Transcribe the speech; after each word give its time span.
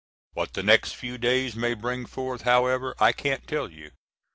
What 0.33 0.53
the 0.53 0.63
next 0.63 0.93
few 0.95 1.19
days 1.19 1.55
may 1.55 1.75
bring 1.75 2.07
forth, 2.07 2.41
however, 2.41 2.95
I 2.99 3.11
can't 3.11 3.45
tell 3.47 3.71
you. 3.71 3.91